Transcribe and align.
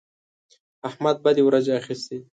احمد 0.89 1.15
بدې 1.23 1.43
ورځې 1.45 1.71
اخيستی 1.79 2.15
دی. 2.21 2.27